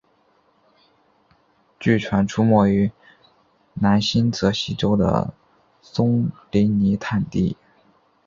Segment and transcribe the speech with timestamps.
[1.79, 2.91] 据传出没于
[3.75, 5.31] 南新泽西州的
[5.79, 7.55] 松林泥炭地。